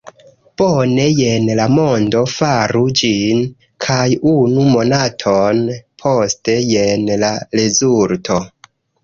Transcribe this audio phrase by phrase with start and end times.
[0.59, 3.43] "Bone, jen la mondo, faru ĝin!"
[3.87, 4.01] kaj
[4.33, 5.61] unu monaton
[6.05, 8.41] poste, jen la rezulto!